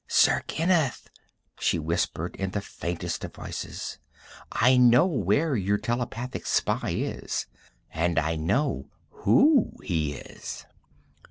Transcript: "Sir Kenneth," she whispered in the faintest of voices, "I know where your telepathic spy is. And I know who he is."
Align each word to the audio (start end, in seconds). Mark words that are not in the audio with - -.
"Sir 0.07 0.41
Kenneth," 0.47 1.11
she 1.59 1.77
whispered 1.77 2.35
in 2.37 2.49
the 2.49 2.59
faintest 2.59 3.23
of 3.23 3.35
voices, 3.35 3.99
"I 4.51 4.75
know 4.75 5.05
where 5.05 5.55
your 5.55 5.77
telepathic 5.77 6.47
spy 6.47 6.89
is. 6.89 7.45
And 7.91 8.17
I 8.17 8.35
know 8.35 8.87
who 9.11 9.73
he 9.83 10.13
is." 10.15 10.65